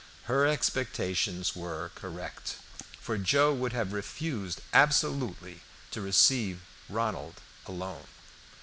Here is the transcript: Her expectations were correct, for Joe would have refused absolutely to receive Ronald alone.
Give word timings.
Her 0.23 0.47
expectations 0.47 1.55
were 1.55 1.91
correct, 1.93 2.55
for 2.99 3.19
Joe 3.19 3.53
would 3.53 3.71
have 3.73 3.93
refused 3.93 4.59
absolutely 4.73 5.61
to 5.91 6.01
receive 6.01 6.61
Ronald 6.89 7.39
alone. 7.67 8.07